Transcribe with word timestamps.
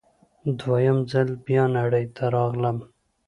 دوه 0.59 0.77
یم 0.85 0.99
ځل 1.11 1.29
بیا 1.45 1.63
نړۍ 1.77 2.05
ته 2.15 2.23
راغلم 2.35 2.77